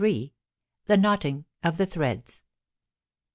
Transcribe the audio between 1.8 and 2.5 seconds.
THREADS.